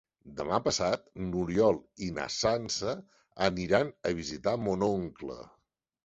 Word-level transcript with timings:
Demà 0.37 0.57
passat 0.67 1.01
n'Oriol 1.25 1.75
i 2.05 2.07
na 2.15 2.23
Sança 2.35 2.93
aniran 3.49 3.91
a 4.09 4.15
visitar 4.21 4.55
mon 4.69 4.87
oncle. 4.89 5.37